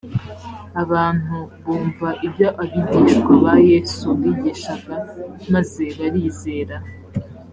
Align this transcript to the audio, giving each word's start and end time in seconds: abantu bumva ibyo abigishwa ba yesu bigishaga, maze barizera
abantu 0.83 1.37
bumva 1.63 2.09
ibyo 2.27 2.47
abigishwa 2.63 3.33
ba 3.43 3.55
yesu 3.69 4.07
bigishaga, 4.21 4.95
maze 5.53 5.83
barizera 5.97 6.77